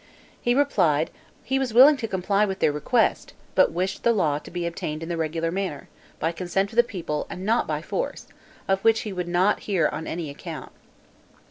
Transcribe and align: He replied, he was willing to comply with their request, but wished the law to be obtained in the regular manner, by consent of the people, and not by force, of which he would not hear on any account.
He 0.41 0.55
replied, 0.55 1.11
he 1.43 1.59
was 1.59 1.75
willing 1.75 1.95
to 1.97 2.07
comply 2.07 2.43
with 2.43 2.57
their 2.57 2.71
request, 2.71 3.33
but 3.53 3.71
wished 3.71 4.01
the 4.01 4.11
law 4.13 4.39
to 4.39 4.49
be 4.49 4.65
obtained 4.65 5.03
in 5.03 5.09
the 5.09 5.15
regular 5.15 5.51
manner, 5.51 5.89
by 6.19 6.31
consent 6.31 6.71
of 6.71 6.75
the 6.77 6.81
people, 6.81 7.27
and 7.29 7.45
not 7.45 7.67
by 7.67 7.83
force, 7.83 8.25
of 8.67 8.83
which 8.83 9.01
he 9.01 9.13
would 9.13 9.27
not 9.27 9.59
hear 9.69 9.87
on 9.89 10.07
any 10.07 10.31
account. 10.31 10.71